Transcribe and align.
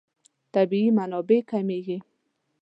طبیعي 0.53 0.89
منابع 0.97 1.39
کمېږي. 1.51 1.97